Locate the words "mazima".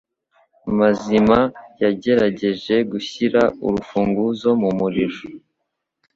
0.77-1.39